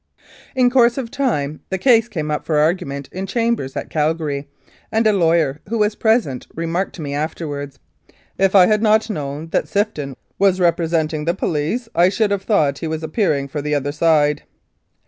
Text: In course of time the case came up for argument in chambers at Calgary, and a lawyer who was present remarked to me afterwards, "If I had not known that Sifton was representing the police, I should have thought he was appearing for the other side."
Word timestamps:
In 0.55 0.71
course 0.71 0.97
of 0.97 1.11
time 1.11 1.59
the 1.69 1.77
case 1.77 2.07
came 2.07 2.31
up 2.31 2.43
for 2.43 2.57
argument 2.57 3.07
in 3.11 3.27
chambers 3.27 3.75
at 3.75 3.91
Calgary, 3.91 4.47
and 4.91 5.05
a 5.05 5.13
lawyer 5.13 5.59
who 5.69 5.77
was 5.77 5.93
present 5.93 6.47
remarked 6.55 6.95
to 6.95 7.03
me 7.03 7.13
afterwards, 7.13 7.77
"If 8.39 8.55
I 8.55 8.65
had 8.65 8.81
not 8.81 9.11
known 9.11 9.49
that 9.49 9.67
Sifton 9.67 10.15
was 10.39 10.59
representing 10.59 11.25
the 11.25 11.35
police, 11.35 11.87
I 11.93 12.09
should 12.09 12.31
have 12.31 12.41
thought 12.41 12.79
he 12.79 12.87
was 12.87 13.03
appearing 13.03 13.47
for 13.47 13.61
the 13.61 13.75
other 13.75 13.91
side." 13.91 14.41